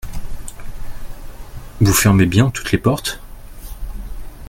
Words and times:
Vous 1.79 1.93
fermez 1.93 2.25
bien 2.25 2.49
toutes 2.49 2.71
les 2.71 2.79
portes? 2.79 3.21